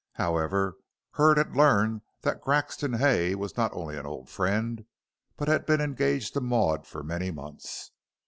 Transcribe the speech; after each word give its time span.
However, 0.13 0.77
Hurd 1.11 1.37
had 1.37 1.55
learned 1.55 2.01
that 2.21 2.41
Grexon 2.41 2.95
Hay 2.97 3.35
not 3.55 3.71
only 3.71 3.93
was 3.93 3.99
an 3.99 4.05
old 4.07 4.31
friend, 4.31 4.85
but 5.37 5.47
had 5.47 5.67
been 5.67 5.79
engaged 5.79 6.33
to 6.33 6.41
Maud 6.41 6.87
for 6.87 7.03
many 7.03 7.29
months. 7.29 7.91